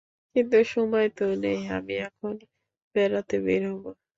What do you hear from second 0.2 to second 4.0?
কিন্তু সময় তো নেই, আমি এখন বেড়াতে বের হব।